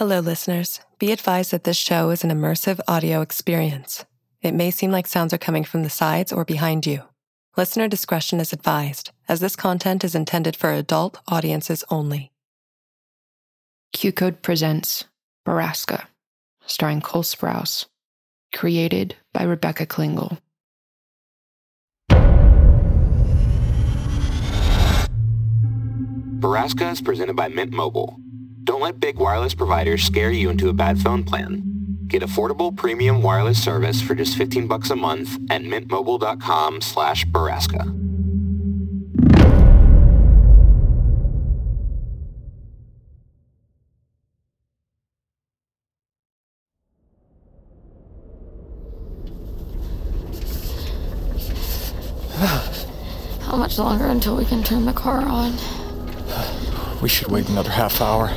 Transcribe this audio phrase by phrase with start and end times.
[0.00, 0.80] Hello, listeners.
[0.98, 4.06] Be advised that this show is an immersive audio experience.
[4.40, 7.02] It may seem like sounds are coming from the sides or behind you.
[7.54, 12.32] Listener discretion is advised, as this content is intended for adult audiences only.
[13.92, 15.04] Q Code presents
[15.46, 16.06] Borrasca,
[16.64, 17.84] starring Cole Sprouse,
[18.54, 20.38] created by Rebecca Klingel.
[26.38, 28.16] Borrasca is presented by Mint Mobile.
[28.70, 31.64] Don't let big wireless providers scare you into a bad phone plan.
[32.06, 37.80] Get affordable premium wireless service for just 15 bucks a month at mintmobile.com slash Borrasca.
[53.40, 55.56] How much longer until we can turn the car on?
[57.02, 58.30] We should wait another half hour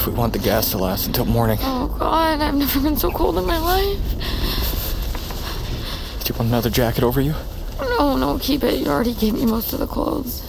[0.00, 1.58] if we want the gas to last until morning.
[1.60, 3.98] Oh god, I've never been so cold in my life.
[6.24, 7.34] Do you want another jacket over you?
[7.78, 8.80] No, no, keep it.
[8.80, 10.42] You already gave me most of the clothes.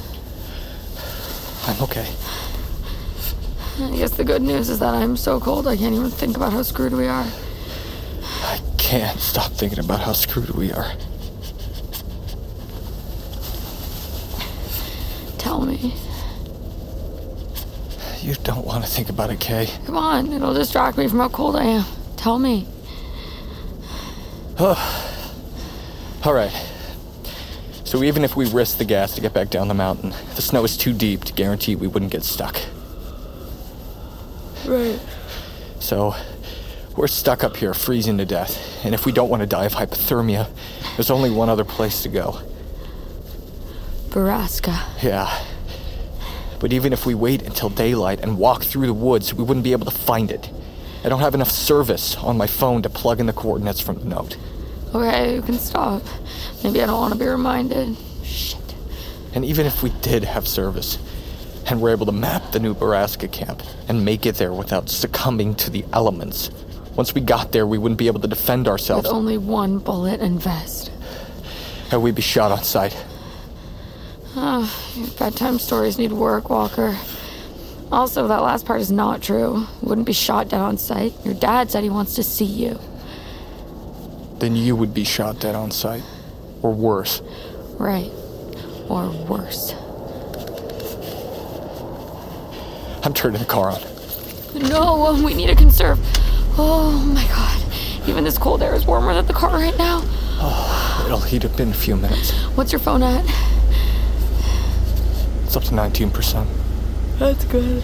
[1.67, 2.07] I'm okay.
[3.79, 6.53] I guess the good news is that I'm so cold I can't even think about
[6.53, 7.27] how screwed we are.
[8.43, 10.93] I can't stop thinking about how screwed we are.
[15.37, 15.93] Tell me.
[18.31, 19.67] You don't want to think about it, Kay.
[19.85, 21.85] Come on, it'll distract me from how cold I am.
[22.15, 22.65] Tell me.
[24.57, 24.73] All
[26.23, 26.53] right.
[27.83, 30.63] So even if we risk the gas to get back down the mountain, the snow
[30.63, 32.57] is too deep to guarantee we wouldn't get stuck.
[34.65, 35.01] Right.
[35.81, 36.15] So
[36.95, 38.85] we're stuck up here freezing to death.
[38.85, 40.47] And if we don't want to die of hypothermia,
[40.95, 42.39] there's only one other place to go.
[44.07, 45.03] Borrasca.
[45.03, 45.37] Yeah.
[46.61, 49.71] But even if we wait until daylight and walk through the woods, we wouldn't be
[49.71, 50.49] able to find it.
[51.03, 54.05] I don't have enough service on my phone to plug in the coordinates from the
[54.05, 54.37] note.
[54.93, 56.03] Okay, you can stop.
[56.63, 57.97] Maybe I don't want to be reminded.
[58.23, 58.75] Shit.
[59.33, 60.99] And even if we did have service,
[61.67, 65.55] and were able to map the new Borrasca camp and make it there without succumbing
[65.55, 66.51] to the elements,
[66.95, 70.19] once we got there, we wouldn't be able to defend ourselves, With only one bullet
[70.19, 70.91] and vest.
[71.91, 72.95] and we'd be shot on sight.
[74.33, 76.97] Oh, your bedtime stories need work, Walker.
[77.91, 79.65] Also, that last part is not true.
[79.81, 81.13] Wouldn't be shot dead on sight.
[81.25, 82.79] Your dad said he wants to see you.
[84.37, 86.03] Then you would be shot dead on sight.
[86.61, 87.21] Or worse.
[87.77, 88.11] Right.
[88.87, 89.73] Or worse.
[93.03, 93.81] I'm turning the car on.
[94.69, 95.99] No, we need to conserve.
[96.57, 98.07] Oh my god.
[98.07, 100.01] Even this cold air is warmer than the car right now.
[100.43, 102.31] Oh, it'll heat up in a few minutes.
[102.55, 103.25] What's your phone at?
[105.53, 106.47] It's up to 19%.
[107.19, 107.83] That's good.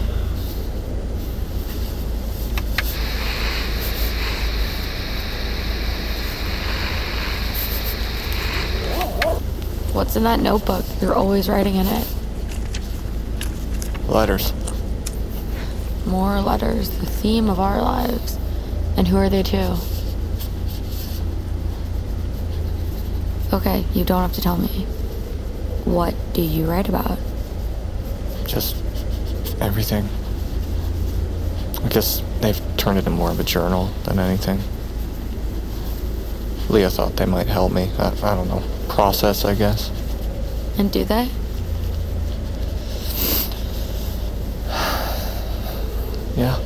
[9.92, 10.82] What's in that notebook?
[11.02, 12.08] You're always writing in it.
[14.08, 14.54] Letters.
[16.06, 18.38] More letters, the theme of our lives.
[18.96, 19.76] And who are they to?
[23.52, 24.86] Okay, you don't have to tell me.
[25.84, 27.18] What do you write about?
[28.48, 28.74] Just
[29.60, 30.08] everything.
[31.84, 34.60] I guess they've turned it into more of a journal than anything.
[36.68, 37.90] Leah thought they might help me.
[37.98, 38.62] I, I don't know.
[38.88, 39.90] Process, I guess.
[40.76, 41.28] And do they?
[46.36, 46.58] Yeah.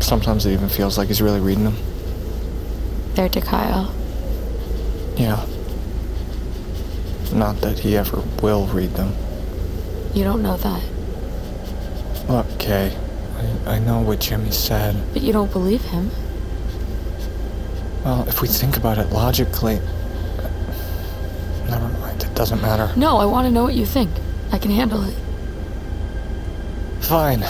[0.00, 1.76] Sometimes it even feels like he's really reading them.
[3.14, 3.94] They're to Kyle.
[5.16, 5.44] Yeah.
[7.32, 9.14] Not that he ever will read them.
[10.14, 10.82] You don't know that.
[12.28, 12.96] Look, Kay,
[13.66, 14.96] I, I know what Jimmy said.
[15.12, 16.10] But you don't believe him.
[18.04, 19.80] Well, if we think about it logically.
[21.68, 22.96] Never mind, it doesn't matter.
[22.96, 24.10] No, I want to know what you think.
[24.52, 25.14] I can handle it.
[27.00, 27.42] Fine.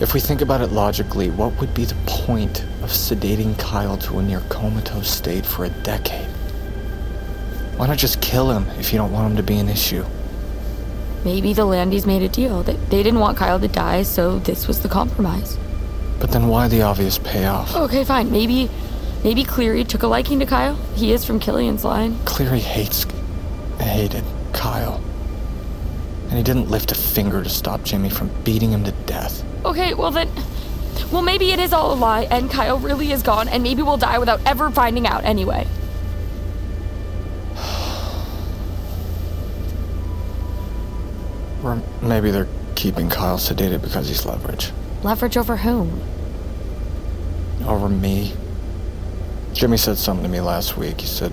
[0.00, 4.18] If we think about it logically, what would be the point of sedating Kyle to
[4.18, 6.26] a near comatose state for a decade?
[7.76, 10.04] Why not just kill him if you don't want him to be an issue?
[11.24, 12.62] Maybe the Landys made a deal.
[12.62, 15.58] They, they didn't want Kyle to die, so this was the compromise.
[16.20, 17.74] But then why the obvious payoff?
[17.74, 18.30] Okay, fine.
[18.30, 18.70] Maybe
[19.22, 20.74] maybe Cleary took a liking to Kyle.
[20.94, 22.18] He is from Killian's line.
[22.24, 23.06] Cleary hates.
[23.78, 25.02] hated Kyle.
[26.28, 29.44] And he didn't lift a finger to stop Jimmy from beating him to death.
[29.64, 30.30] Okay, well then
[31.10, 33.96] well maybe it is all a lie and Kyle really is gone and maybe we'll
[33.96, 35.66] die without ever finding out anyway.
[42.08, 44.72] Maybe they're keeping Kyle sedated because he's leverage.
[45.02, 46.02] Leverage over whom?
[47.66, 48.32] Over me.
[49.52, 51.00] Jimmy said something to me last week.
[51.00, 51.32] He said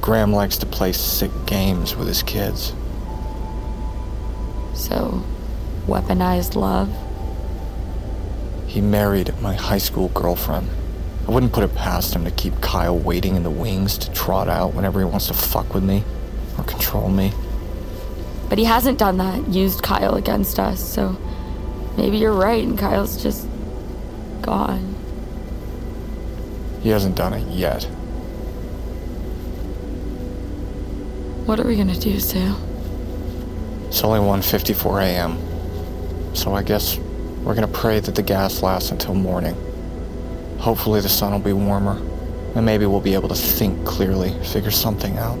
[0.00, 2.72] Graham likes to play sick games with his kids.
[4.74, 5.24] So,
[5.86, 6.88] weaponized love?
[8.66, 10.68] He married my high school girlfriend.
[11.26, 14.48] I wouldn't put it past him to keep Kyle waiting in the wings to trot
[14.48, 16.04] out whenever he wants to fuck with me
[16.56, 17.32] or control me.
[18.48, 21.16] But he hasn't done that, used Kyle against us, so
[21.96, 23.46] maybe you're right and Kyle's just
[24.40, 24.94] gone.
[26.82, 27.84] He hasn't done it yet.
[31.44, 32.56] What are we gonna do, Sam?
[33.88, 35.38] It's only 1:54 a.m.
[36.34, 36.98] So I guess
[37.42, 39.56] we're gonna pray that the gas lasts until morning.
[40.58, 41.98] Hopefully the sun will be warmer,
[42.54, 45.38] and maybe we'll be able to think clearly, figure something out.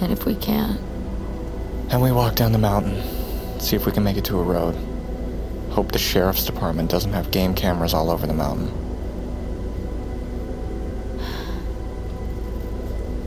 [0.00, 0.80] And if we can't,
[1.90, 3.00] And we walk down the mountain,
[3.60, 4.74] see if we can make it to a road.
[5.70, 8.72] Hope the sheriff's department doesn't have game cameras all over the mountain.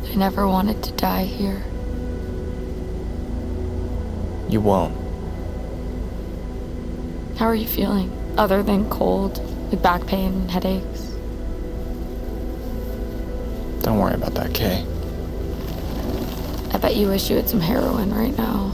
[0.09, 1.63] I never wanted to die here.
[4.50, 4.95] You won't.
[7.38, 8.12] How are you feeling?
[8.38, 9.39] Other than cold,
[9.69, 11.01] with back pain and headaches?
[13.83, 14.86] Don't worry about that, Kay.
[16.88, 18.72] I bet you wish you had some heroin right now.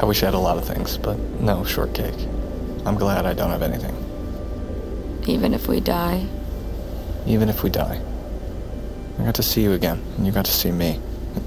[0.00, 2.18] I wish I had a lot of things, but no shortcake.
[2.84, 3.94] I'm glad I don't have anything.
[5.28, 6.26] Even if we die.
[7.24, 8.02] Even if we die.
[9.20, 10.98] I got to see you again, and you got to see me.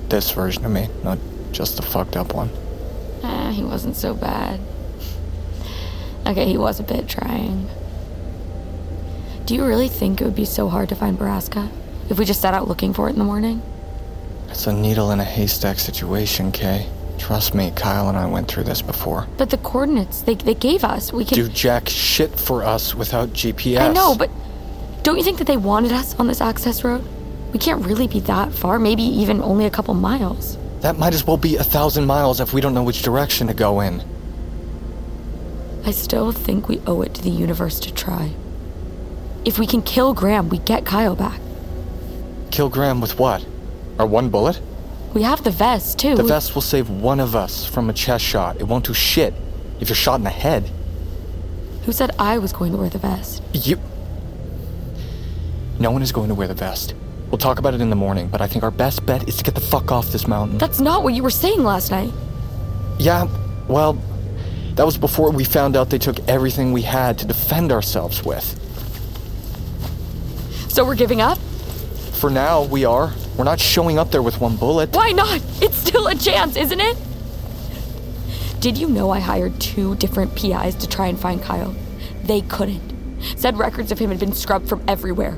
[0.07, 1.19] This version of me, not
[1.51, 2.49] just the fucked up one.
[3.23, 4.61] Eh, he wasn't so bad.
[6.25, 7.67] Okay, he was a bit trying.
[9.45, 11.69] Do you really think it would be so hard to find Borrasca
[12.09, 13.61] if we just set out looking for it in the morning?
[14.49, 16.87] It's a needle in a haystack situation, Kay.
[17.19, 19.27] Trust me, Kyle and I went through this before.
[19.37, 21.35] But the coordinates they, they gave us, we can.
[21.35, 23.79] Do jack shit for us without GPS.
[23.79, 24.29] I know, but
[25.03, 27.05] don't you think that they wanted us on this access road?
[27.53, 30.57] We can't really be that far, maybe even only a couple miles.
[30.81, 33.53] That might as well be a thousand miles if we don't know which direction to
[33.53, 34.01] go in.
[35.85, 38.31] I still think we owe it to the universe to try.
[39.45, 41.39] If we can kill Graham, we get Kyle back.
[42.51, 43.45] Kill Graham with what?
[43.97, 44.59] Our one bullet?
[45.13, 46.15] We have the vest, too.
[46.15, 48.59] The vest will save one of us from a chest shot.
[48.59, 49.33] It won't do shit
[49.79, 50.69] if you're shot in the head.
[51.85, 53.41] Who said I was going to wear the vest?
[53.53, 53.79] You.
[55.79, 56.93] No one is going to wear the vest.
[57.31, 59.43] We'll talk about it in the morning, but I think our best bet is to
[59.43, 60.57] get the fuck off this mountain.
[60.57, 62.11] That's not what you were saying last night.
[62.99, 63.27] Yeah,
[63.67, 63.93] well,
[64.75, 68.55] that was before we found out they took everything we had to defend ourselves with.
[70.69, 71.37] So we're giving up?
[72.19, 73.13] For now, we are.
[73.37, 74.93] We're not showing up there with one bullet.
[74.93, 75.41] Why not?
[75.61, 76.97] It's still a chance, isn't it?
[78.59, 81.73] Did you know I hired two different PIs to try and find Kyle?
[82.21, 83.21] They couldn't.
[83.37, 85.37] Said records of him had been scrubbed from everywhere.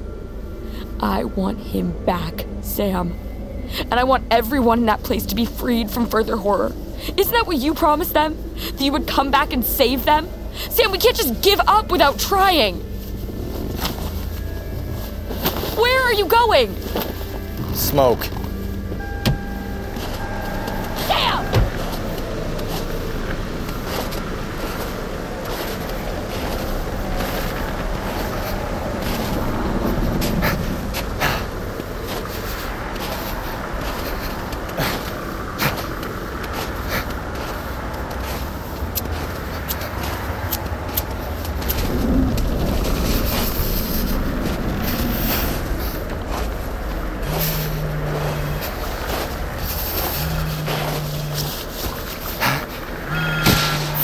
[1.00, 3.14] I want him back, Sam.
[3.80, 6.72] And I want everyone in that place to be freed from further horror.
[7.16, 8.36] Isn't that what you promised them?
[8.56, 10.28] That you would come back and save them?
[10.72, 12.84] Sam, we can't just give up without trying.
[16.12, 16.76] Where are you going?
[17.74, 18.26] Smoke.
[21.08, 21.62] Sam!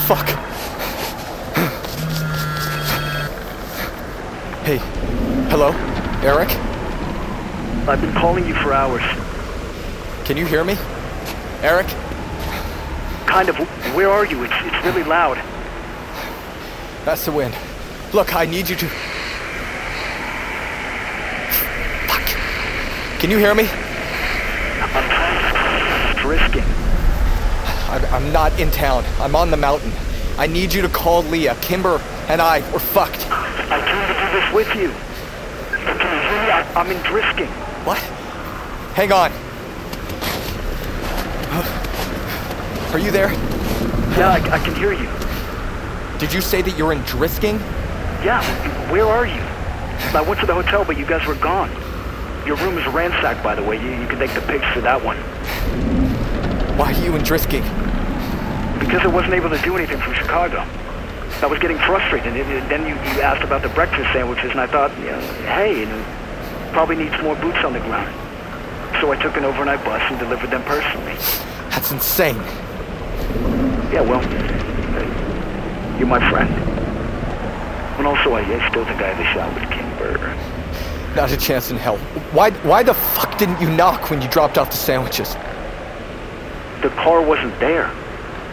[0.07, 0.29] Fuck.
[4.63, 4.77] Hey.
[5.49, 5.71] Hello?
[6.23, 6.47] Eric?
[7.89, 9.03] I've been calling you for hours.
[10.27, 10.75] Can you hear me?
[11.61, 11.87] Eric?
[13.27, 13.55] Kind of.
[13.95, 14.43] Where are you?
[14.43, 15.37] It's, it's really loud.
[17.05, 17.55] That's the wind.
[18.11, 18.87] Look, I need you to.
[22.09, 22.27] Fuck.
[23.21, 23.63] Can you hear me?
[26.19, 26.65] Drisking.
[27.87, 29.05] I'm, I'm not in town.
[29.21, 29.93] I'm on the mountain.
[30.37, 31.55] I need you to call Leah.
[31.61, 33.25] Kimber and I, we're fucked.
[33.31, 34.91] I came to do this with you.
[35.87, 36.51] Can you hear me?
[36.51, 37.47] I, I'm in Drisking.
[37.85, 37.99] What?
[38.93, 39.46] Hang on.
[42.97, 43.31] Are you there?
[44.17, 45.07] Yeah, I, I can hear you.
[46.17, 47.59] Did you say that you're in Drisking?
[48.25, 48.41] Yeah,
[48.91, 49.39] where are you?
[50.17, 51.69] I went to the hotel, but you guys were gone.
[52.47, 53.79] Your room is ransacked, by the way.
[53.79, 55.15] You, you can take the pics for that one.
[56.75, 57.61] Why are you in Drisking?
[58.79, 60.65] Because I wasn't able to do anything from Chicago.
[61.43, 64.65] I was getting frustrated, and, then you, you asked about the breakfast sandwiches, and I
[64.65, 65.21] thought, you know,
[65.53, 66.03] hey, you know,
[66.71, 68.09] probably needs more boots on the ground.
[69.01, 71.13] So I took an overnight bus and delivered them personally.
[71.69, 72.41] That's insane.
[73.91, 76.49] Yeah, well, uh, you're my friend.
[77.97, 81.15] And also, I, I still think I had a shot with Kimber.
[81.15, 81.97] Not a chance in hell.
[82.31, 85.33] Why, why the fuck didn't you knock when you dropped off the sandwiches?
[86.81, 87.91] The car wasn't there.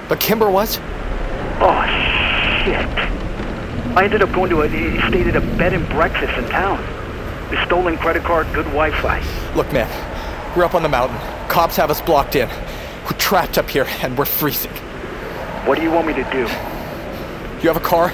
[0.09, 0.79] But Kimber was?
[1.61, 1.85] Oh,
[2.65, 2.87] shit.
[3.97, 6.83] I ended up going to a, he stayed at a bed and breakfast in town.
[7.51, 9.21] The stolen credit card, good Wi-Fi.
[9.55, 9.89] Look, man,
[10.57, 11.19] we're up on the mountain.
[11.49, 12.49] Cops have us blocked in.
[13.05, 14.73] We're trapped up here, and we're freezing.
[15.67, 16.41] What do you want me to do?
[17.63, 18.11] You have a car?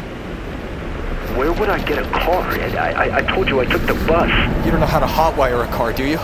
[1.36, 2.42] Where would I get a car?
[2.42, 4.30] I, I, I told you I took the bus.
[4.64, 6.16] You don't know how to hotwire a car, do you?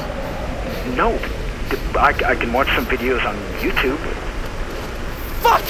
[0.97, 1.19] No.
[1.99, 3.99] I, I can watch some videos on YouTube.
[5.43, 5.63] Fuck!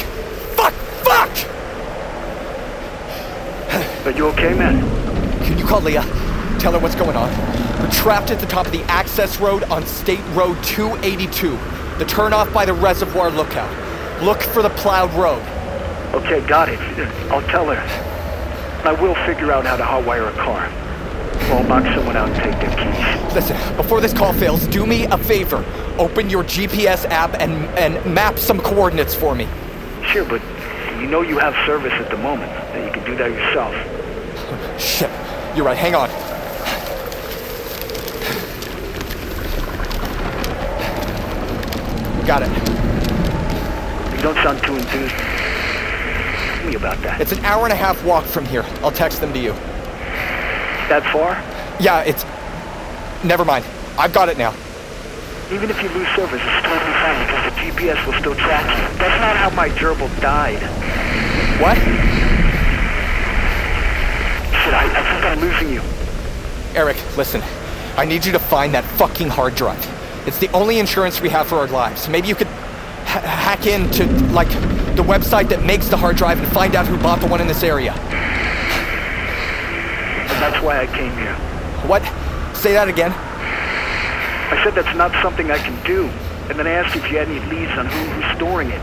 [0.56, 0.74] Fuck!
[1.04, 1.30] Fuck!
[4.06, 4.80] Are you okay, man?
[5.44, 6.02] Can you call Leah?
[6.58, 7.30] Tell her what's going on.
[7.80, 11.58] We're trapped at the top of the access road on State Road 282.
[11.98, 13.72] The turnoff by the reservoir lookout.
[14.22, 15.42] Look for the plowed road.
[16.14, 16.78] Okay, got it.
[17.30, 18.86] I'll tell her.
[18.86, 20.66] I will figure out how to hotwire a car.
[21.50, 23.34] Or I'll knock someone out and take their keys.
[23.34, 25.64] Listen, before this call fails, do me a favor.
[25.98, 29.48] Open your GPS app and, and map some coordinates for me.
[30.12, 30.42] Sure, but
[31.00, 32.52] you know you have service at the moment.
[32.84, 33.74] You can do that yourself.
[34.80, 35.10] Shit.
[35.56, 35.78] You're right.
[35.78, 36.10] Hang on.
[42.26, 42.48] Got it.
[44.16, 45.14] You don't sound too enthused.
[45.14, 47.20] Tell me about that.
[47.20, 48.64] It's an hour and a half walk from here.
[48.82, 49.52] I'll text them to you.
[50.90, 51.34] that far?
[51.78, 52.24] Yeah, it's.
[53.24, 53.64] Never mind.
[53.96, 54.50] I've got it now.
[55.52, 58.98] Even if you lose service, it's totally fine because the GPS will still track you.
[58.98, 60.58] That's not how my gerbil died.
[61.62, 61.78] What?
[64.66, 65.82] Shit, I, I think I'm losing you.
[66.74, 67.40] Eric, listen.
[67.96, 69.78] I need you to find that fucking hard drive.
[70.26, 72.08] It's the only insurance we have for our lives.
[72.08, 74.48] Maybe you could ha- hack into, like,
[74.96, 77.46] the website that makes the hard drive and find out who bought the one in
[77.46, 77.92] this area.
[80.40, 81.34] That's why I came here.
[81.86, 82.02] What?
[82.56, 83.12] Say that again.
[83.12, 86.10] I said that's not something I can do.
[86.48, 88.80] And then I asked if you had any leads on who, who's storing it.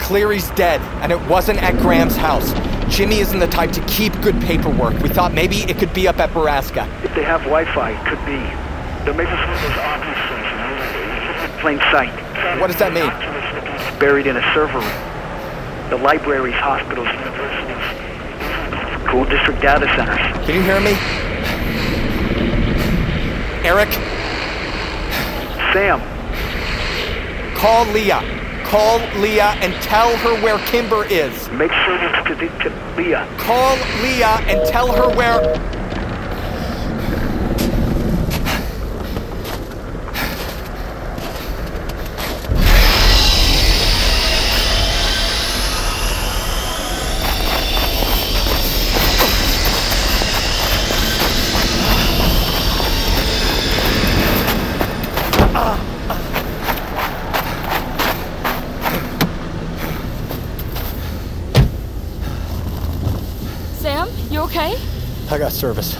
[0.00, 2.52] Cleary's dead, and it wasn't at Graham's house.
[2.88, 4.98] Jimmy isn't the type to keep good paperwork.
[5.00, 6.88] We thought maybe it could be up at Borrasca.
[7.04, 8.40] If they have Wi-Fi, it could be.
[9.04, 10.49] They're making some of those obvious things, you know?
[11.60, 12.10] Plain sight.
[12.58, 13.04] What does that mean?
[13.04, 15.90] It's buried in a server room.
[15.90, 17.84] The libraries, hospitals, universities.
[19.06, 20.16] Cool district data centers.
[20.46, 20.96] Can you hear me?
[23.62, 23.92] Eric,
[25.74, 26.00] Sam,
[27.54, 28.24] call Leah.
[28.64, 31.50] Call Leah and tell her where Kimber is.
[31.50, 33.28] make sure it's to, the, to Leah.
[33.36, 35.40] Call Leah and tell her where.
[63.80, 64.74] Sam, you okay?
[65.30, 65.96] I got service.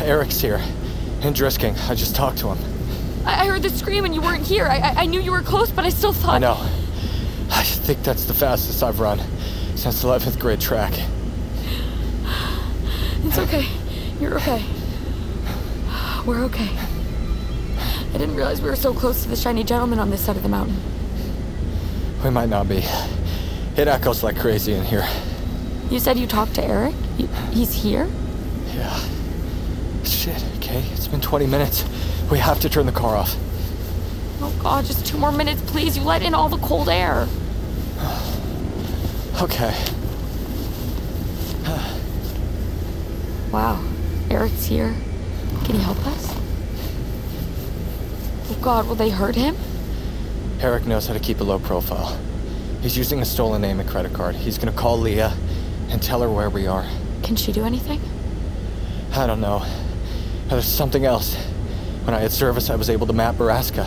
[0.00, 0.62] Eric's here.
[1.20, 1.76] And Drisking.
[1.90, 3.26] I just talked to him.
[3.26, 4.64] I, I heard the scream and you weren't here.
[4.64, 6.34] I, I, I knew you were close, but I still thought.
[6.34, 6.56] I know.
[7.50, 9.20] I think that's the fastest I've run
[9.74, 10.94] since 11th grade track.
[13.22, 13.66] It's okay.
[14.18, 14.64] You're okay.
[16.24, 16.70] We're okay.
[18.14, 20.42] I didn't realize we were so close to the shiny gentleman on this side of
[20.42, 20.76] the mountain.
[22.24, 22.82] We might not be.
[23.76, 25.06] It echoes like crazy in here.
[25.90, 26.94] You said you talked to Eric?
[27.16, 28.08] He's here?
[28.74, 28.98] Yeah.
[30.04, 30.82] Shit, okay?
[30.92, 31.84] It's been 20 minutes.
[32.30, 33.34] We have to turn the car off.
[34.40, 35.96] Oh god, just two more minutes, please.
[35.96, 37.26] You let in all the cold air.
[39.40, 39.74] Okay.
[43.52, 43.82] Wow.
[44.30, 44.94] Eric's here.
[45.64, 46.34] Can he help us?
[48.50, 49.56] Oh god, will they hurt him?
[50.60, 52.18] Eric knows how to keep a low profile.
[52.80, 54.34] He's using a stolen name and credit card.
[54.34, 55.36] He's gonna call Leah
[55.90, 56.86] and tell her where we are.
[57.26, 58.00] Can she do anything?
[59.12, 59.66] I don't know.
[60.46, 61.34] There's something else.
[62.04, 63.84] When I had service, I was able to map Borrasca.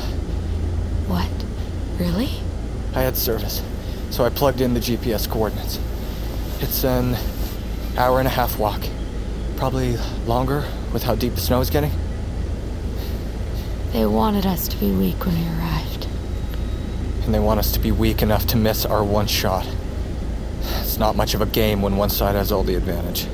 [1.08, 1.30] What?
[1.98, 2.32] Really?
[2.94, 3.64] I had service,
[4.10, 5.80] so I plugged in the GPS coordinates.
[6.60, 7.16] It's an
[7.98, 8.82] hour and a half walk.
[9.56, 9.96] Probably
[10.28, 11.92] longer with how deep the snow is getting.
[13.94, 16.10] They wanted us to be weak when we arrived.
[17.24, 19.66] And they want us to be weak enough to miss our one shot.
[21.00, 23.26] It's not much of a game when one side has all the advantage.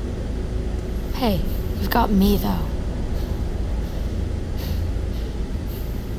[1.14, 1.40] Hey,
[1.80, 2.60] you've got me though.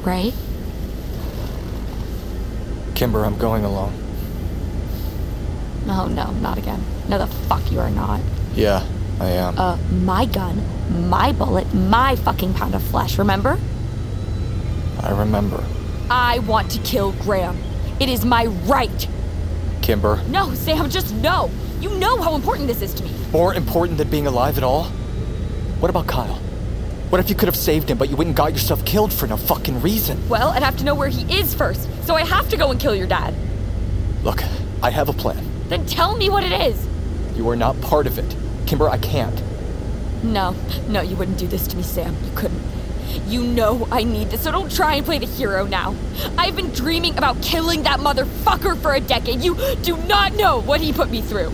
[0.04, 0.34] Right?
[2.96, 3.94] Kimber, I'm going alone.
[5.88, 6.84] Oh no, not again.
[7.08, 8.20] No, the fuck you are not.
[8.54, 8.86] Yeah,
[9.22, 9.58] I am.
[9.58, 10.62] Uh, my gun,
[11.10, 13.58] my bullet, my fucking pound of flesh, remember?
[15.02, 15.64] I remember.
[16.10, 17.58] I want to kill Graham.
[18.02, 19.08] It is my right.
[19.88, 21.50] Kimber, No, Sam, just no.
[21.80, 23.12] You know how important this is to me.
[23.32, 24.84] more important than being alive at all?
[25.80, 26.42] What about Kyle?
[27.10, 29.28] What if you could have saved him, but you went and got yourself killed for
[29.28, 30.28] no fucking reason?
[30.28, 32.78] Well, I'd have to know where he is first, so I have to go and
[32.82, 33.34] kill your dad.
[34.24, 34.44] Look,
[34.84, 35.42] I have a plan.
[35.70, 36.86] Then tell me what it is.
[37.38, 38.36] You are not part of it.
[38.66, 39.42] Kimber, I can't.
[40.22, 40.54] No,
[40.90, 42.14] no, you wouldn't do this to me, Sam.
[42.26, 42.62] You couldn't.
[43.26, 45.96] You know I need this, so don't try and play the hero now.
[46.38, 49.42] I've been dreaming about killing that motherfucker for a decade.
[49.42, 51.52] You do not know what he put me through.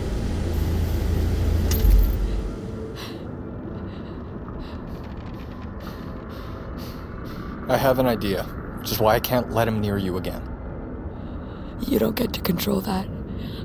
[7.68, 8.42] I have an idea,
[8.78, 10.42] which is why I can't let him near you again.
[11.88, 13.08] You don't get to control that.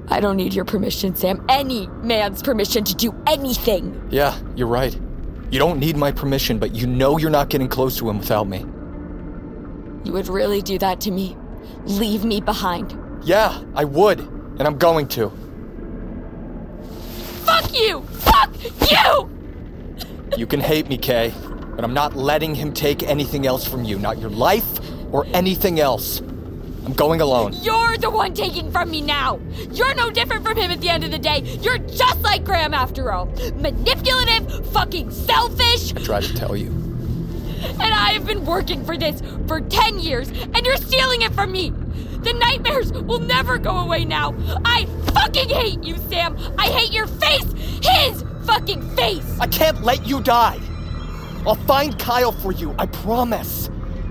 [0.07, 1.45] I don't need your permission, Sam.
[1.49, 4.07] Any man's permission to do anything.
[4.09, 4.97] Yeah, you're right.
[5.51, 8.47] You don't need my permission, but you know you're not getting close to him without
[8.47, 8.59] me.
[10.03, 11.35] You would really do that to me?
[11.85, 12.97] Leave me behind?
[13.23, 15.31] Yeah, I would, and I'm going to.
[17.45, 18.01] Fuck you!
[18.01, 18.51] Fuck
[18.91, 19.29] you!
[20.37, 21.33] You can hate me, Kay,
[21.75, 24.79] but I'm not letting him take anything else from you, not your life
[25.11, 26.21] or anything else.
[26.89, 27.53] I'm going alone.
[27.61, 29.39] You're the one taking from me now.
[29.71, 31.41] You're no different from him at the end of the day.
[31.61, 33.27] You're just like Graham after all.
[33.57, 35.95] Manipulative, fucking selfish.
[35.95, 36.69] I tried to tell you.
[36.69, 41.51] And I have been working for this for 10 years, and you're stealing it from
[41.51, 41.69] me.
[41.69, 44.33] The nightmares will never go away now.
[44.65, 46.35] I fucking hate you, Sam.
[46.57, 47.53] I hate your face.
[47.83, 49.37] His fucking face.
[49.39, 50.59] I can't let you die.
[51.45, 53.69] I'll find Kyle for you, I promise.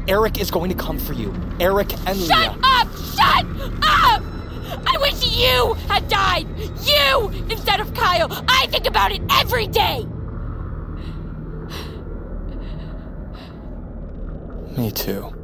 [0.09, 1.35] Eric is going to come for you.
[1.61, 2.59] Eric and Shut Leah.
[2.63, 2.89] up!
[3.15, 3.45] Shut
[3.83, 4.23] up!
[4.87, 6.47] I wish you had died!
[6.83, 8.29] You instead of Kyle!
[8.49, 10.07] I think about it every day!
[14.77, 15.35] Me too.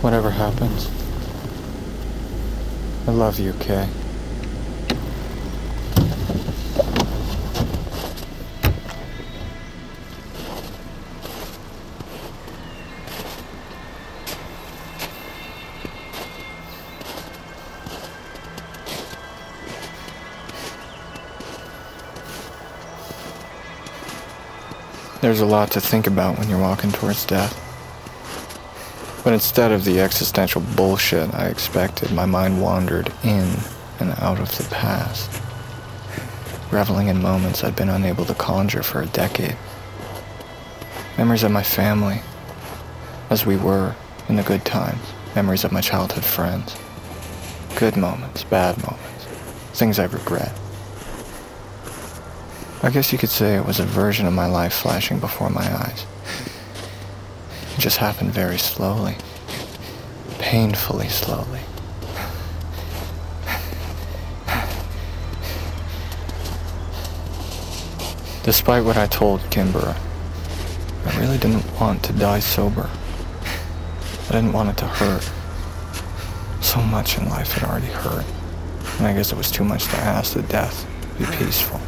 [0.00, 0.86] Whatever happens,
[3.06, 3.86] I love you, Kay.
[25.20, 27.67] There's a lot to think about when you're walking towards death.
[29.28, 33.58] But instead of the existential bullshit I expected, my mind wandered in
[34.00, 35.30] and out of the past,
[36.70, 39.58] reveling in moments I'd been unable to conjure for a decade.
[41.18, 42.22] Memories of my family,
[43.28, 43.94] as we were
[44.30, 46.74] in the good times, memories of my childhood friends.
[47.76, 49.26] Good moments, bad moments,
[49.74, 50.58] things I regret.
[52.82, 55.70] I guess you could say it was a version of my life flashing before my
[55.70, 56.06] eyes.
[57.78, 59.14] It just happened very slowly.
[60.40, 61.60] Painfully slowly.
[68.42, 69.94] Despite what I told Kimber,
[71.06, 72.90] I really didn't want to die sober.
[74.28, 75.30] I didn't want it to hurt.
[76.60, 78.26] So much in life had already hurt.
[78.98, 80.84] And I guess it was too much to ask that death
[81.16, 81.80] be peaceful.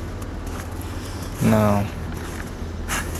[1.42, 1.84] No.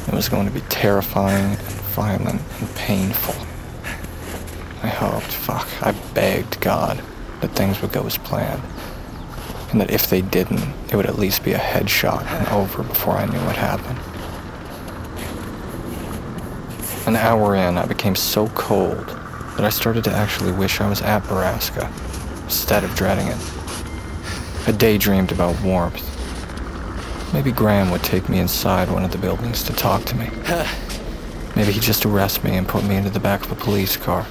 [0.07, 3.35] It was going to be terrifying and violent and painful.
[4.83, 7.03] I hoped, fuck, I begged God
[7.43, 8.63] that things would go as planned.
[9.71, 13.17] And that if they didn't, it would at least be a headshot and over before
[13.17, 13.99] I knew what happened.
[17.07, 19.07] An hour in, I became so cold
[19.57, 21.85] that I started to actually wish I was at Borrasca
[22.45, 23.39] instead of dreading it.
[24.67, 26.07] I daydreamed about warmth.
[27.35, 30.31] Maybe Graham would take me inside one of the buildings to talk to me.
[31.61, 34.27] Maybe he'd just arrest me and put me into the back of a police car.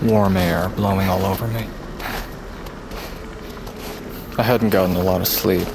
[0.00, 1.68] Warm air blowing all over me.
[4.38, 5.68] I hadn't gotten a lot of sleep,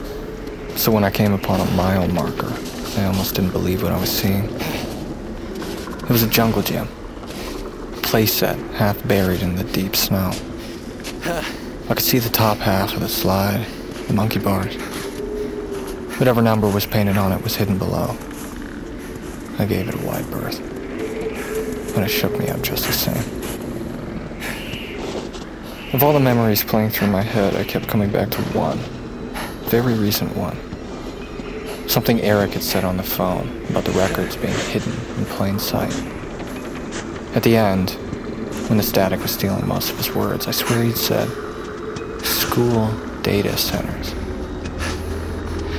[0.75, 2.51] so when I came upon a mile marker,
[2.97, 4.45] I almost didn't believe what I was seeing.
[4.45, 6.87] It was a jungle gym.
[8.01, 10.31] Playset, half buried in the deep snow.
[11.23, 13.63] I could see the top half of the slide,
[14.07, 14.73] the monkey bars.
[16.17, 18.17] Whatever number was painted on it was hidden below.
[19.59, 20.59] I gave it a wide berth.
[21.93, 23.43] But it shook me up just the same.
[25.93, 28.79] Of all the memories playing through my head, I kept coming back to one.
[29.69, 30.57] Very recent one.
[31.87, 35.93] Something Eric had said on the phone about the records being hidden in plain sight.
[37.35, 37.91] At the end,
[38.69, 41.29] when the static was stealing most of his words, I swear he'd said,
[42.23, 44.13] school data centers.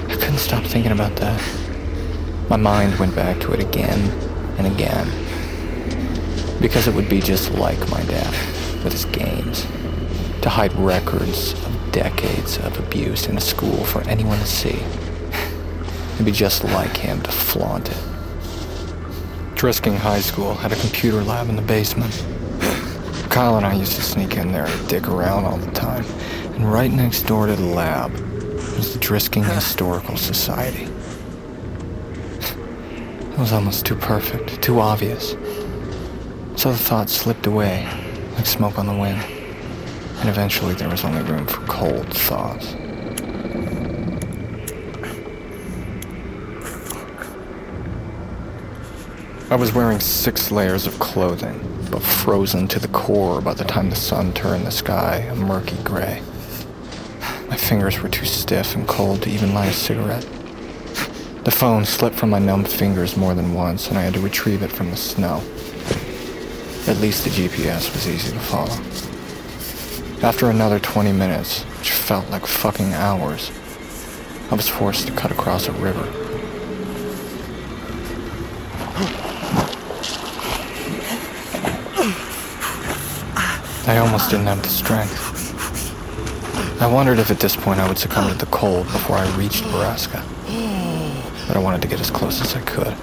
[0.08, 1.40] I couldn't stop thinking about that.
[2.48, 4.10] My mind went back to it again
[4.58, 5.08] and again.
[6.60, 8.32] Because it would be just like my dad,
[8.84, 9.66] with his games
[10.42, 14.78] to hide records of decades of abuse in a school for anyone to see.
[16.14, 17.96] It'd be just like him to flaunt it.
[19.54, 22.12] Drisking High School had a computer lab in the basement.
[23.30, 26.04] Kyle and I used to sneak in there and dick around all the time.
[26.54, 28.12] And right next door to the lab
[28.76, 30.93] was the Drisking Historical Society.
[33.34, 35.36] It was almost too perfect, too obvious.
[36.56, 37.86] So the thought slipped away,
[38.36, 39.22] like smoke on the wind
[40.24, 42.74] and eventually there was only room for cold thoughts.
[49.50, 53.90] I was wearing six layers of clothing, but frozen to the core by the time
[53.90, 56.22] the sun turned the sky a murky gray.
[57.48, 60.26] My fingers were too stiff and cold to even light a cigarette.
[61.44, 64.62] The phone slipped from my numb fingers more than once, and I had to retrieve
[64.62, 65.42] it from the snow.
[66.88, 68.74] At least the GPS was easy to follow.
[70.26, 73.50] After another 20 minutes, which felt like fucking hours,
[74.50, 76.08] I was forced to cut across a river.
[83.86, 85.20] I almost didn't have the strength.
[86.80, 89.64] I wondered if at this point I would succumb to the cold before I reached
[89.64, 90.24] Borrasca.
[91.46, 92.96] But I wanted to get as close as I could.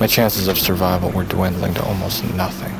[0.00, 2.72] My chances of survival were dwindling to almost nothing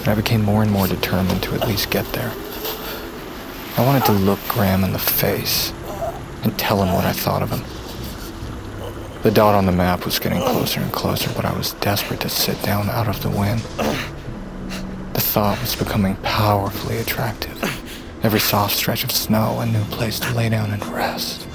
[0.00, 2.32] and I became more and more determined to at least get there.
[3.76, 5.72] I wanted to look Graham in the face
[6.42, 7.62] and tell him what I thought of him.
[9.22, 12.30] The dot on the map was getting closer and closer, but I was desperate to
[12.30, 13.60] sit down out of the wind.
[15.12, 17.62] The thought was becoming powerfully attractive.
[18.22, 21.46] Every soft stretch of snow, a new place to lay down and rest.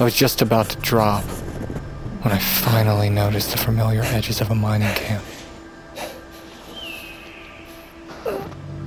[0.00, 1.24] I was just about to drop
[2.22, 5.22] when I finally noticed the familiar edges of a mining camp.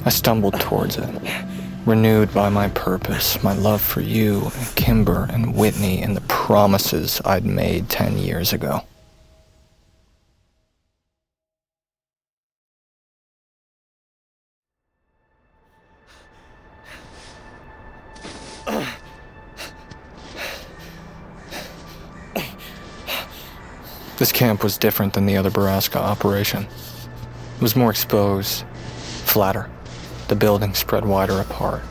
[0.06, 1.10] I stumbled towards it,
[1.86, 7.22] renewed by my purpose, my love for you and Kimber and Whitney and the promises
[7.24, 8.82] I'd made ten years ago.
[24.24, 26.64] This camp was different than the other Borrasca operation.
[26.64, 28.64] It was more exposed,
[29.26, 29.70] flatter.
[30.30, 31.82] The buildings spread wider apart.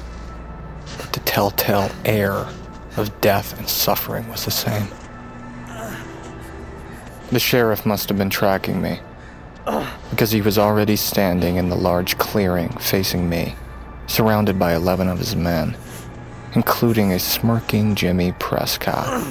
[0.97, 2.47] But the telltale air
[2.97, 4.89] of death and suffering was the same.
[7.31, 9.01] The sheriff must have been tracking me,
[10.09, 13.57] because he was already standing in the large clearing facing me,
[14.07, 15.77] surrounded by 11 of his men,
[16.55, 19.23] including a smirking Jimmy Prescott.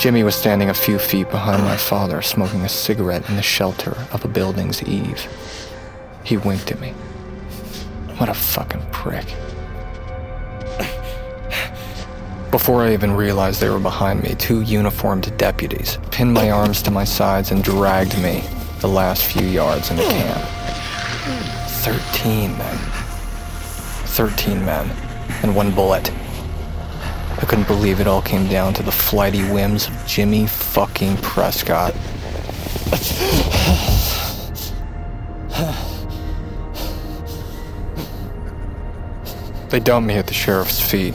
[0.00, 3.94] Jimmy was standing a few feet behind my father, smoking a cigarette in the shelter
[4.12, 5.28] of a building's eave.
[6.24, 6.92] He winked at me.
[8.16, 9.26] What a fucking prick.
[12.50, 16.90] Before I even realized they were behind me, two uniformed deputies pinned my arms to
[16.90, 18.42] my sides and dragged me
[18.78, 20.42] the last few yards in the camp.
[21.84, 22.78] Thirteen men.
[24.06, 24.88] Thirteen men.
[25.42, 26.10] And one bullet.
[27.40, 31.94] I couldn't believe it all came down to the flighty whims of Jimmy fucking Prescott.
[39.70, 41.14] They dumped me at the sheriff's feet,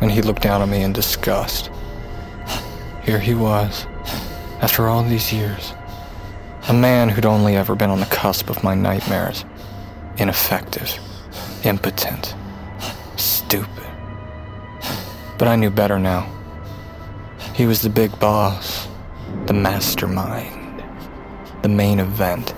[0.00, 1.70] and he looked down on me in disgust.
[3.02, 3.86] Here he was,
[4.60, 5.72] after all these years,
[6.68, 9.44] a man who'd only ever been on the cusp of my nightmares.
[10.18, 10.96] Ineffective,
[11.64, 12.35] impotent,
[15.38, 16.32] But I knew better now.
[17.54, 18.88] He was the big boss,
[19.46, 20.82] the mastermind,
[21.62, 22.54] the main event.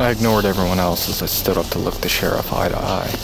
[0.00, 3.14] I ignored everyone else as I stood up to look the sheriff eye to eye.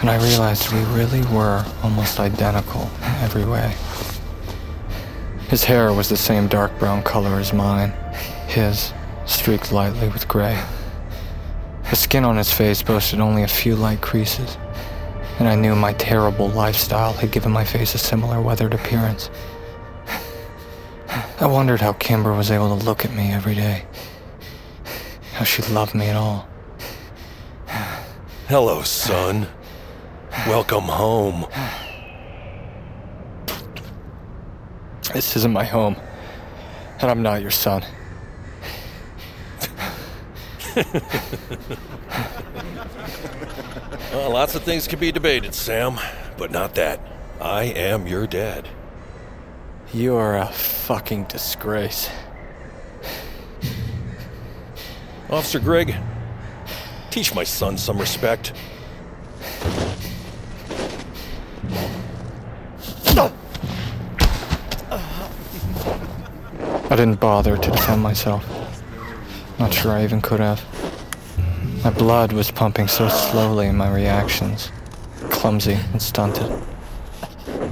[0.00, 3.74] And I realized we really were almost identical in every way.
[5.48, 7.92] His hair was the same dark brown color as mine,
[8.46, 8.92] his
[9.26, 10.62] streaked lightly with gray.
[11.90, 14.58] The skin on his face boasted only a few light creases,
[15.38, 19.30] and I knew my terrible lifestyle had given my face a similar weathered appearance.
[21.40, 23.86] I wondered how Kimber was able to look at me every day.
[25.32, 26.46] How she loved me at all.
[28.48, 29.46] Hello, son.
[30.46, 31.46] Welcome home.
[35.14, 35.96] This isn't my home,
[37.00, 37.82] and I'm not your son.
[44.12, 45.98] Well, lots of things can be debated, Sam,
[46.38, 46.98] but not that.
[47.40, 48.66] I am your dad.
[49.92, 52.08] You are a fucking disgrace.
[55.28, 55.94] Officer Grigg,
[57.10, 58.54] teach my son some respect.
[66.90, 68.57] I didn't bother to defend myself.
[69.58, 70.64] Not sure I even could have.
[71.84, 74.70] My blood was pumping so slowly in my reactions,
[75.30, 76.62] clumsy and stunted.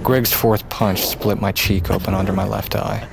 [0.03, 3.07] Grigg's fourth punch split my cheek open under my left eye,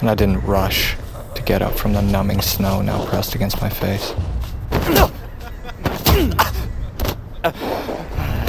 [0.00, 0.96] and I didn't rush
[1.34, 4.14] to get up from the numbing snow now pressed against my face.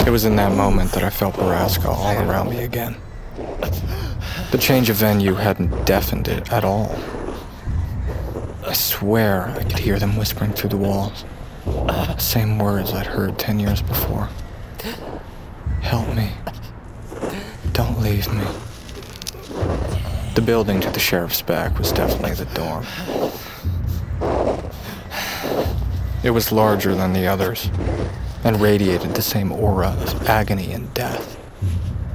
[0.06, 2.95] It was in that moment that I felt Borrasca all around me again.
[4.52, 6.95] The change of venue hadn't deafened it at all.
[8.71, 11.25] I swear I could hear them whispering through the walls.
[12.19, 14.29] Same words I'd heard ten years before.
[15.81, 16.31] Help me.
[17.73, 18.45] Don't leave me.
[20.36, 22.86] The building to the sheriff's back was definitely the dorm.
[26.23, 27.69] It was larger than the others
[28.45, 31.38] and radiated the same aura of agony and death.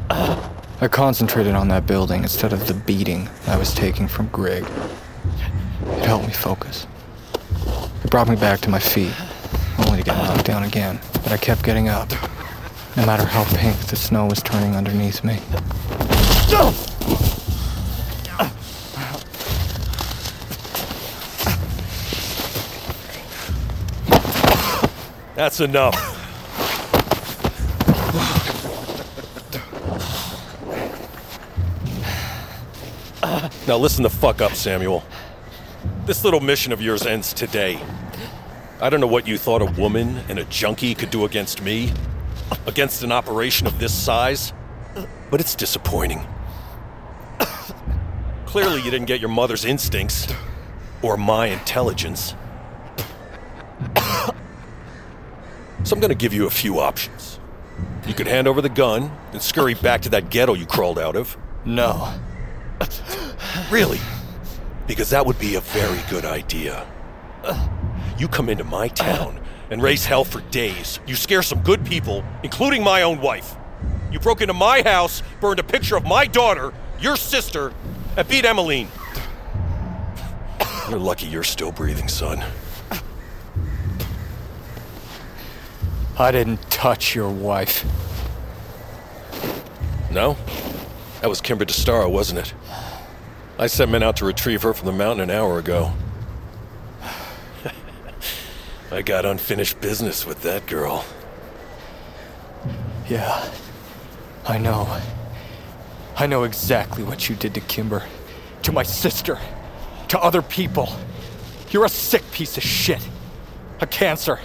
[0.08, 4.64] I concentrated on that building instead of the beating I was taking from Grigg.
[5.96, 6.86] It helped me focus.
[8.04, 9.12] It brought me back to my feet,
[9.86, 11.00] only to get knocked down again.
[11.22, 12.10] But I kept getting up,
[12.96, 15.40] no matter how pink the snow was turning underneath me.
[25.34, 25.94] That's enough.
[33.68, 35.02] Now listen the fuck up, Samuel.
[36.06, 37.84] This little mission of yours ends today.
[38.80, 41.92] I don't know what you thought a woman and a junkie could do against me,
[42.64, 44.52] against an operation of this size,
[45.32, 46.24] but it's disappointing.
[48.46, 50.32] Clearly, you didn't get your mother's instincts,
[51.02, 52.36] or my intelligence.
[55.82, 57.40] So I'm gonna give you a few options.
[58.06, 61.16] You could hand over the gun and scurry back to that ghetto you crawled out
[61.16, 61.36] of.
[61.64, 62.14] No.
[63.72, 63.98] Really?
[64.86, 66.86] Because that would be a very good idea.
[68.18, 71.00] You come into my town and raise hell for days.
[71.06, 73.56] You scare some good people, including my own wife.
[74.12, 77.72] You broke into my house, burned a picture of my daughter, your sister,
[78.16, 78.88] and beat Emmeline.
[80.88, 82.44] You're lucky you're still breathing, son.
[86.18, 87.84] I didn't touch your wife.
[90.10, 90.36] No?
[91.20, 92.54] That was Kimber DeStaro, wasn't it?
[93.58, 95.92] I sent men out to retrieve her from the mountain an hour ago.
[98.92, 101.06] I got unfinished business with that girl.
[103.08, 103.50] Yeah.
[104.46, 105.00] I know.
[106.16, 108.04] I know exactly what you did to Kimber.
[108.64, 109.38] To my sister.
[110.08, 110.90] To other people.
[111.70, 113.08] You're a sick piece of shit.
[113.80, 114.38] A cancer.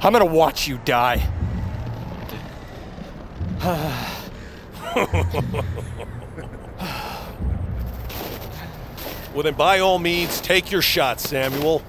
[0.00, 1.28] I'm gonna watch you die.
[9.32, 11.82] Well, then by all means, take your shot, Samuel.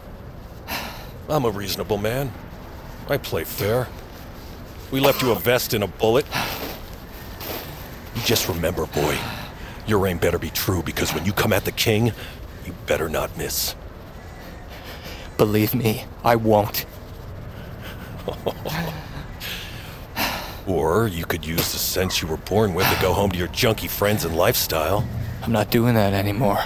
[1.27, 2.32] I'm a reasonable man.
[3.10, 3.88] I play fair.
[4.91, 6.25] We left you a vest and a bullet.
[8.15, 9.17] You just remember, boy,
[9.88, 12.12] your aim better be true because when you come at the king,
[12.65, 13.75] you better not miss.
[15.38, 16.86] Believe me, I won't.
[20.67, 23.47] Or you could use the sense you were born with to go home to your
[23.47, 25.08] junky friends and lifestyle.
[25.41, 26.60] I'm not doing that anymore.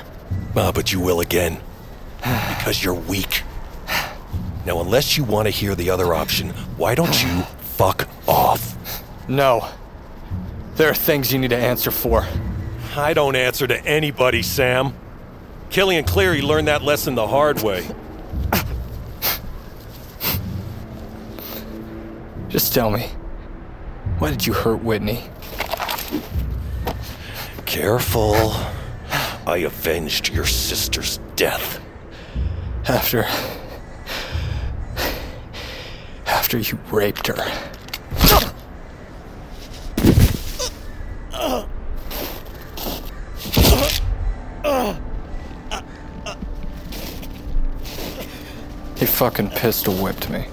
[0.55, 1.59] Ah, but you will again.
[2.17, 3.43] Because you're weak.
[4.65, 8.75] Now, unless you want to hear the other option, why don't you fuck off?
[9.27, 9.67] No.
[10.75, 12.25] There are things you need to answer for.
[12.95, 14.93] I don't answer to anybody, Sam.
[15.69, 17.85] Killian Cleary learned that lesson the hard way.
[22.47, 23.09] Just tell me,
[24.19, 25.23] why did you hurt Whitney?
[27.65, 28.53] Careful.
[29.47, 31.79] I avenged your sister's death.
[32.88, 33.25] After.
[36.25, 37.36] After you raped her.
[48.97, 50.47] He fucking pistol whipped me.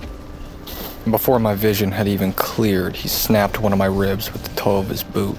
[1.05, 4.55] And before my vision had even cleared, he snapped one of my ribs with the
[4.55, 5.38] toe of his boot.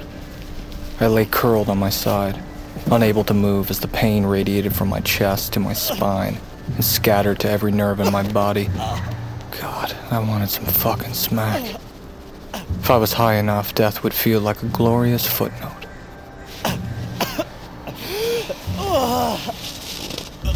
[0.99, 2.41] I lay curled on my side,
[2.91, 6.37] unable to move as the pain radiated from my chest to my spine
[6.75, 8.69] and scattered to every nerve in my body.
[9.59, 11.79] God, I wanted some fucking smack.
[12.53, 15.85] If I was high enough, death would feel like a glorious footnote.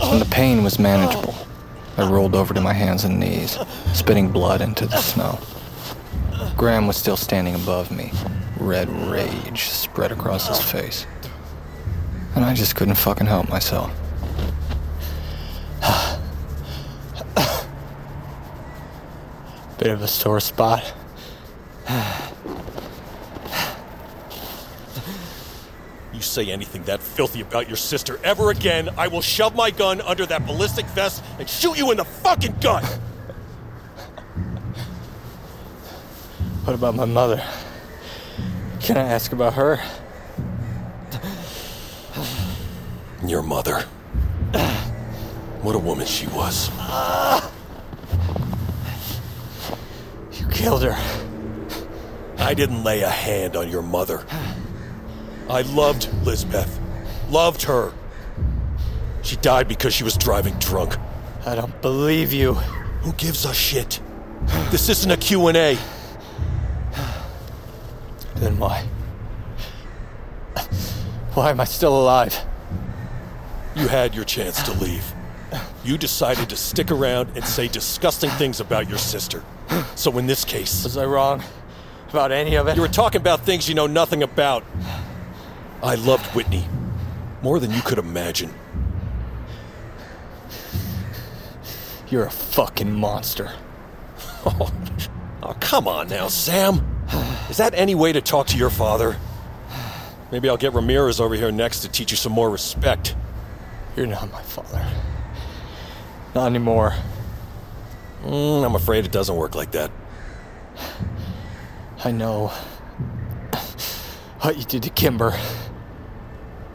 [0.09, 1.35] When the pain was manageable,
[1.97, 3.57] I rolled over to my hands and knees,
[3.93, 5.39] spitting blood into the snow.
[6.55, 8.11] Graham was still standing above me,
[8.59, 11.05] red rage spread across his face.
[12.37, 13.91] And I just couldn't fucking help myself.
[19.79, 20.93] Bit of a sore spot.
[26.13, 30.01] You say anything that filthy about your sister ever again, I will shove my gun
[30.01, 32.83] under that ballistic vest and shoot you in the fucking gut!
[36.65, 37.43] What about my mother?
[38.79, 39.79] Can I ask about her?
[43.25, 43.85] Your mother.
[45.61, 46.69] What a woman she was.
[50.31, 50.95] You killed her.
[52.37, 54.23] I didn't lay a hand on your mother.
[55.49, 56.79] I loved Lisbeth.
[57.29, 57.91] Loved her.
[59.23, 60.95] She died because she was driving drunk.
[61.45, 62.53] I don't believe you.
[63.01, 63.99] Who gives a shit?
[64.69, 65.77] This isn't a Q&A.
[68.35, 68.87] Then why?
[71.33, 72.46] Why am I still alive?
[73.77, 75.13] You had your chance to leave.
[75.83, 79.43] You decided to stick around and say disgusting things about your sister.
[79.95, 81.43] So in this case, Was I wrong
[82.09, 82.75] about any of it?
[82.75, 84.63] you were talking about things you know nothing about.
[85.83, 86.67] I loved Whitney
[87.41, 88.53] more than you could imagine.
[92.09, 93.51] You're a fucking monster.
[94.45, 94.71] Oh,
[95.43, 97.03] oh, come on now, Sam.
[97.49, 99.17] Is that any way to talk to your father?
[100.31, 103.13] Maybe I'll get Ramirez over here next to teach you some more respect.
[103.97, 104.85] You're not my father.
[106.35, 106.93] Not anymore.
[108.23, 109.89] Mm, I'm afraid it doesn't work like that.
[112.05, 112.49] I know
[114.41, 115.35] what you did to Kimber.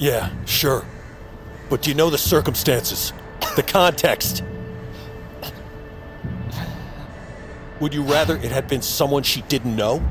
[0.00, 0.84] Yeah, sure.
[1.70, 3.12] But do you know the circumstances?
[3.54, 4.42] The context?
[7.78, 10.02] Would you rather it had been someone she didn't know?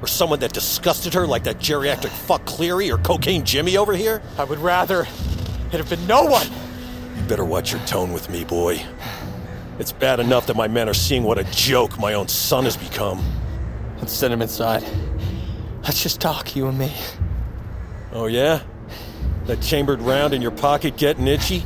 [0.00, 4.22] Or someone that disgusted her like that geriatric fuck Cleary or cocaine Jimmy over here?
[4.38, 5.06] I would rather
[5.72, 6.46] it have been no one.
[7.16, 8.80] You better watch your tone with me, boy.
[9.78, 12.76] It's bad enough that my men are seeing what a joke my own son has
[12.76, 13.22] become.
[13.98, 14.84] Let's send him inside.
[15.82, 16.92] Let's just talk, you and me.
[18.12, 18.62] Oh, yeah?
[19.44, 21.64] That chambered round in your pocket getting itchy?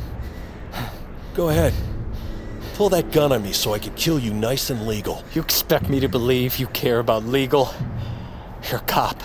[1.33, 1.73] Go ahead.
[2.75, 5.23] Pull that gun on me so I can kill you nice and legal.
[5.33, 7.73] You expect me to believe you care about legal?
[8.69, 9.21] You're a cop,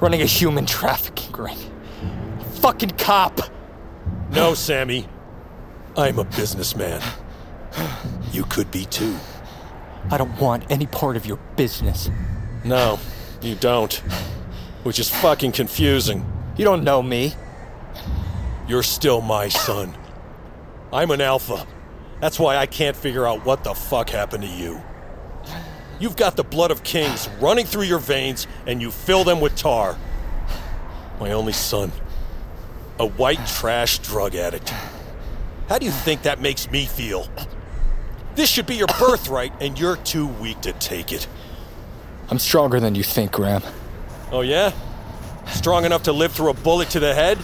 [0.00, 1.58] running a human trafficking ring.
[2.40, 3.40] A fucking cop!
[4.30, 5.08] No, Sammy.
[5.96, 7.02] I'm a businessman.
[8.32, 9.16] You could be too.
[10.10, 12.10] I don't want any part of your business.
[12.64, 12.98] No,
[13.40, 13.94] you don't.
[14.82, 16.24] Which is fucking confusing.
[16.56, 17.34] You don't know me.
[18.68, 19.96] You're still my son.
[20.92, 21.66] I'm an alpha.
[22.20, 24.82] That's why I can't figure out what the fuck happened to you.
[25.98, 29.56] You've got the blood of kings running through your veins, and you fill them with
[29.56, 29.96] tar.
[31.20, 31.90] My only son.
[32.98, 34.72] A white trash drug addict.
[35.68, 37.28] How do you think that makes me feel?
[38.34, 41.26] This should be your birthright, and you're too weak to take it.
[42.30, 43.62] I'm stronger than you think, Graham.
[44.32, 44.72] Oh, yeah?
[45.46, 47.38] Strong enough to live through a bullet to the head?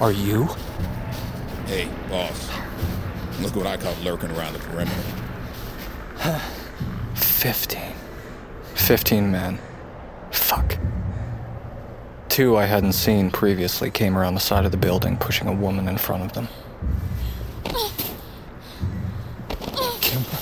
[0.00, 0.48] Are you?
[1.66, 2.50] Hey, boss.
[3.40, 5.02] Look what I caught lurking around the perimeter.
[7.14, 7.92] Fifteen.
[8.74, 9.58] Fifteen men.
[10.30, 10.76] Fuck.
[12.34, 15.86] Two I hadn't seen previously came around the side of the building, pushing a woman
[15.86, 16.48] in front of them.
[20.00, 20.38] Kimber.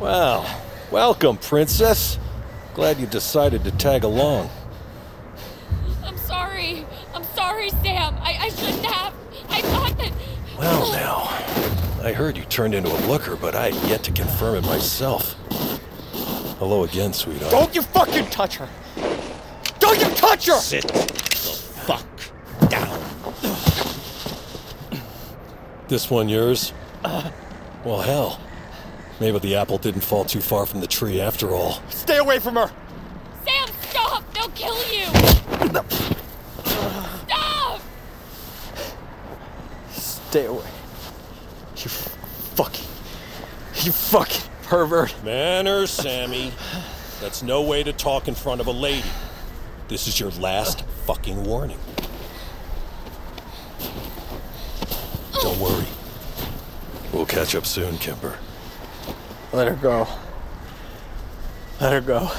[0.00, 2.18] Well, Welcome, Princess.
[2.74, 4.50] Glad you decided to tag along.
[6.04, 6.84] I'm sorry.
[7.14, 8.16] I'm sorry, Sam.
[8.20, 9.14] I, I shouldn't have.
[9.48, 10.12] I thought that.
[10.58, 14.56] Well, now, I heard you turned into a looker, but I had yet to confirm
[14.56, 15.36] it myself.
[16.58, 17.52] Hello again, sweetheart.
[17.52, 18.68] Don't you fucking touch her!
[20.22, 20.60] Don't touch her!
[20.60, 20.98] sit the
[21.84, 22.06] fuck
[22.70, 22.98] down.
[25.88, 26.72] This one yours?
[27.84, 28.40] Well, hell.
[29.20, 31.82] Maybe the apple didn't fall too far from the tree after all.
[31.90, 32.70] Stay away from her!
[33.44, 34.32] Sam, stop!
[34.32, 35.06] They'll kill you!
[37.26, 37.80] Stop!
[39.90, 40.66] Stay away.
[41.76, 41.90] You
[42.54, 42.86] fucking.
[43.82, 45.14] You fucking pervert.
[45.24, 46.52] Manners, Sammy.
[47.20, 49.08] That's no way to talk in front of a lady.
[49.88, 51.78] This is your last fucking warning.
[55.34, 55.86] Don't worry.
[57.12, 58.38] We'll catch up soon, Kimber.
[59.52, 60.08] Let her go.
[61.80, 62.30] Let her go.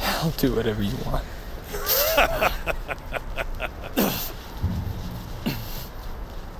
[0.00, 1.24] I'll do whatever you want.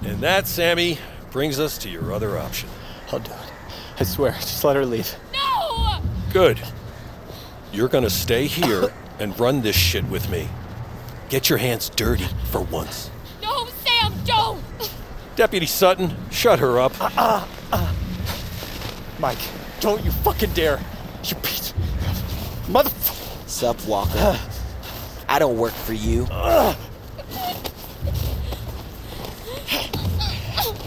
[0.05, 0.99] And that, Sammy,
[1.31, 2.69] brings us to your other option.
[3.11, 3.53] I'll do it.
[3.99, 4.33] I swear.
[4.33, 5.15] Just let her leave.
[5.33, 6.01] No!
[6.33, 6.61] Good.
[7.73, 8.93] You're gonna stay here
[9.23, 10.49] and run this shit with me.
[11.29, 13.09] Get your hands dirty for once.
[13.41, 14.61] No, Sam, don't!
[15.37, 16.93] Deputy Sutton, shut her up.
[17.01, 17.95] Uh, uh, uh.
[19.21, 19.39] Mike,
[19.79, 20.81] don't you fucking dare.
[21.23, 21.73] You piece.
[22.67, 23.49] motherfucker.
[23.49, 24.37] Sup, Walker?
[25.29, 26.27] I don't work for you.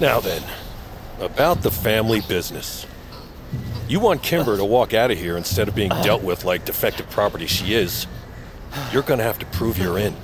[0.01, 0.43] Now then,
[1.21, 2.85] about the family business.
[3.87, 7.09] You want Kimber to walk out of here instead of being dealt with like defective
[7.09, 8.07] property she is.
[8.91, 10.15] You're gonna have to prove you're in.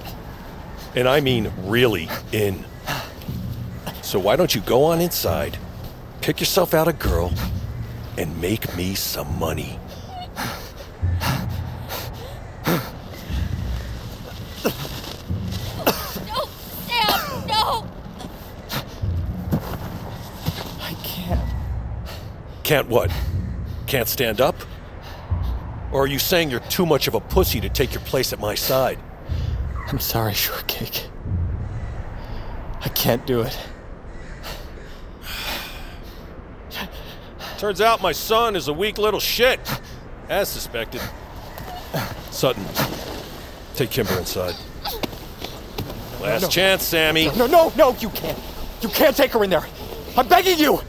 [0.96, 2.66] And I mean really in.
[4.02, 5.58] So why don't you go on inside,
[6.22, 7.34] pick yourself out a girl,
[8.18, 9.80] and make me some money?
[16.28, 16.46] No,
[16.88, 17.88] Sam, no!
[20.82, 21.50] I can't.
[22.64, 23.12] Can't what?
[23.88, 24.56] Can't stand up?
[25.92, 28.40] Or are you saying you're too much of a pussy to take your place at
[28.40, 28.98] my side?
[29.88, 31.08] I'm sorry, Shortcake.
[32.80, 33.58] I can't do it.
[37.58, 39.60] Turns out my son is a weak little shit,
[40.30, 41.02] as suspected.
[42.32, 42.66] Sutton,
[43.76, 44.56] take Kimber inside.
[46.22, 46.48] Last no.
[46.48, 47.26] chance, Sammy.
[47.36, 48.40] No, no, no, you can't.
[48.82, 49.66] You can't take her in there.
[50.18, 50.82] I'm begging you.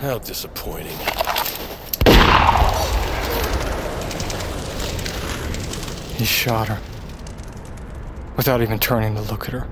[0.00, 0.96] How disappointing.
[6.18, 6.80] He shot her.
[8.36, 9.68] Without even turning to look at her.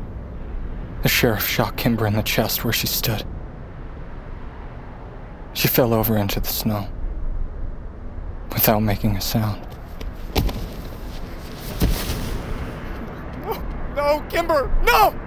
[1.02, 3.24] The sheriff shot Kimber in the chest where she stood.
[5.54, 6.86] She fell over into the snow.
[8.52, 9.60] Without making a sound.
[13.44, 13.62] No,
[13.96, 15.25] no, Kimber, no!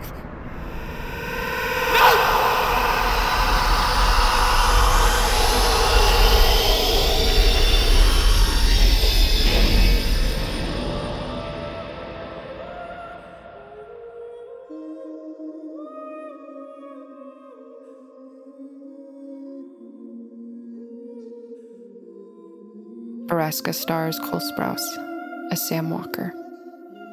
[23.50, 26.32] Borrasca stars Cole Sprouse as Sam Walker,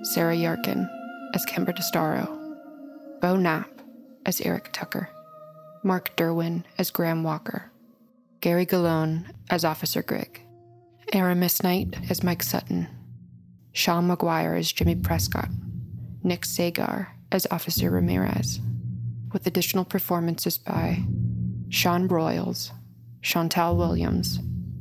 [0.03, 0.87] Sarah Yarkin
[1.33, 2.27] as Kimber DeStaro,
[3.23, 3.81] Beau Knapp
[4.27, 5.09] as Eric Tucker,
[5.83, 7.73] Mark Derwin as Graham Walker,
[8.43, 10.43] Gary Galone as Officer Grigg,
[11.15, 12.87] Aramis Knight as Mike Sutton,
[13.73, 15.49] Sean McGuire as Jimmy Prescott,
[16.23, 18.61] Nick Sagar as Officer Ramirez,
[19.33, 21.03] with additional performances by
[21.71, 22.73] Sean Broyles,
[23.23, 24.39] Chantal Williams,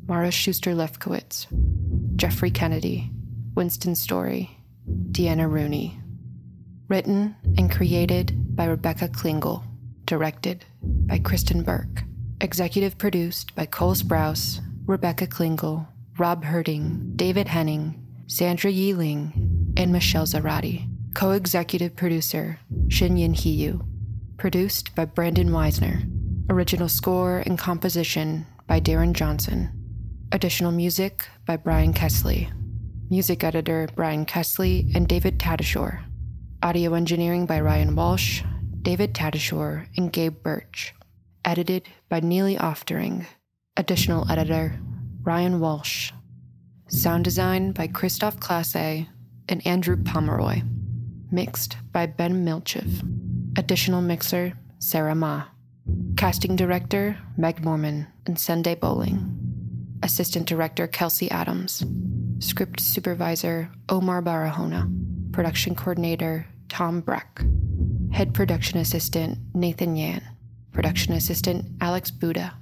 [0.07, 1.47] Mara Schuster Lefkowitz,
[2.15, 3.09] Jeffrey Kennedy,
[3.55, 4.51] Winston Story,
[5.11, 5.99] Deanna Rooney.
[6.87, 9.63] Written and created by Rebecca Klingel.
[10.05, 12.03] Directed by Kristen Burke.
[12.39, 15.87] Executive produced by Cole Sprouse, Rebecca Klingel,
[16.19, 20.87] Rob Herding, David Henning, Sandra Yi Ling, and Michelle Zarati.
[21.15, 23.83] Co executive producer Shin Yin Hiyu.
[24.37, 26.07] Produced by Brandon Weisner.
[26.51, 29.71] Original score and composition by Darren Johnson.
[30.35, 32.51] Additional music by Brian Kesley.
[33.09, 36.03] Music editor Brian Kesley and David Tadashore.
[36.61, 38.43] Audio engineering by Ryan Walsh,
[38.81, 40.93] David Tadashore, and Gabe Birch.
[41.45, 43.25] Edited by Neely Oftering.
[43.77, 44.77] Additional editor
[45.23, 46.11] Ryan Walsh.
[46.89, 49.05] Sound design by Christoph Classe
[49.47, 50.63] and Andrew Pomeroy.
[51.31, 53.57] Mixed by Ben Milchev.
[53.57, 55.45] Additional mixer Sarah Ma.
[56.17, 59.44] Casting director Meg Mormon and Sunday Bowling.
[60.05, 61.83] Assistant Director Kelsey Adams.
[62.37, 64.87] Script Supervisor Omar Barahona.
[65.31, 67.41] Production Coordinator Tom Breck.
[68.11, 70.21] Head Production Assistant Nathan Yan.
[70.71, 72.53] Production Assistant Alex Buda.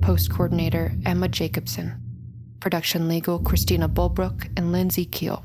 [0.00, 2.00] Post Coordinator Emma Jacobson.
[2.58, 5.44] Production Legal Christina Bulbrook and Lindsay Keel.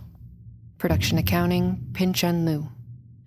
[0.78, 2.70] Production Accounting Pin Chun Liu.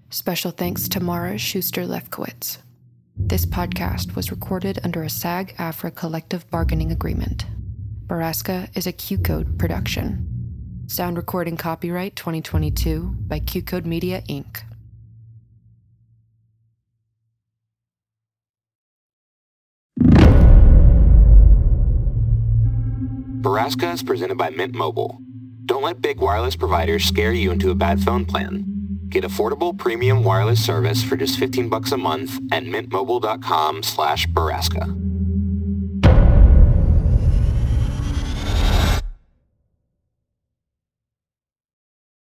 [0.08, 2.60] Special thanks to Mara Schuster Lefkowitz.
[3.14, 7.44] This podcast was recorded under a SAG-AFTRA collective bargaining agreement.
[8.10, 10.26] Borrasca is a Q Code production.
[10.88, 14.64] Sound recording copyright 2022 by Q Code Media Inc.
[23.40, 25.18] Borrasca is presented by Mint Mobile.
[25.66, 28.64] Don't let big wireless providers scare you into a bad phone plan.
[29.08, 35.09] Get affordable premium wireless service for just 15 bucks a month at mintmobile.com slash Borrasca.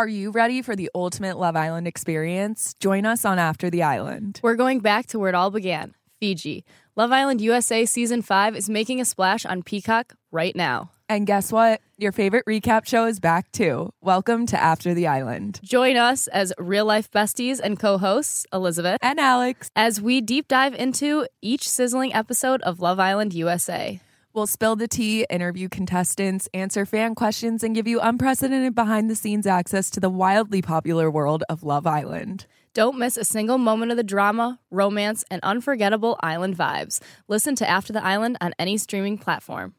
[0.00, 2.72] Are you ready for the ultimate Love Island experience?
[2.80, 4.40] Join us on After the Island.
[4.42, 6.64] We're going back to where it all began Fiji.
[6.96, 10.90] Love Island USA Season 5 is making a splash on Peacock right now.
[11.10, 11.82] And guess what?
[11.98, 13.92] Your favorite recap show is back too.
[14.00, 15.60] Welcome to After the Island.
[15.62, 20.48] Join us as real life besties and co hosts, Elizabeth and Alex, as we deep
[20.48, 24.00] dive into each sizzling episode of Love Island USA.
[24.32, 29.16] We'll spill the tea, interview contestants, answer fan questions, and give you unprecedented behind the
[29.16, 32.46] scenes access to the wildly popular world of Love Island.
[32.72, 37.00] Don't miss a single moment of the drama, romance, and unforgettable island vibes.
[37.26, 39.74] Listen to After the Island on any streaming platform.